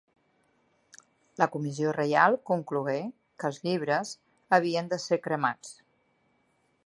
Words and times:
La 1.41 1.47
comissió 1.55 1.91
reial 1.97 2.37
conclogué 2.51 2.97
que 3.43 3.47
els 3.53 3.61
llibres 3.67 4.15
havien 4.59 4.91
de 4.95 5.01
ser 5.07 5.19
cremats. 5.27 5.77